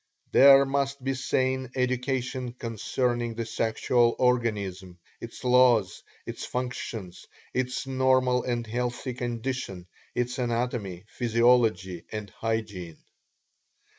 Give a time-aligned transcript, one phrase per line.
[0.31, 8.41] There must be sane education concerning the sexual organism, its laws, its functions, its normal
[8.43, 9.85] and healthy condition,
[10.15, 12.97] its anatomy, physiology and hygiene.